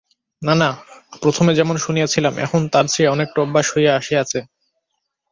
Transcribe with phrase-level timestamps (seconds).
[0.41, 0.69] না না,
[1.21, 4.39] প্রথমে যেমন শুনিয়াছিলাম, এখন তার চেয়ে অনেকটা অভ্যাস হইয়া আসিয়াছে।